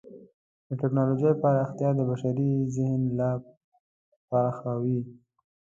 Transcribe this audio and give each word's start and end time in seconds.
د 0.67 0.69
ټکنالوجۍ 0.81 1.33
پراختیا 1.41 1.89
د 1.95 1.99
بشري 2.11 2.51
ذهن 2.75 3.01
لا 3.19 3.31
پراخوي. 4.29 4.99